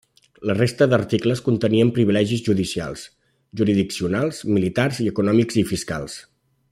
[0.51, 3.03] La resta d'articles contenien Privilegis judicials,
[3.61, 6.19] jurisdiccionals, militars i econòmics i fiscals.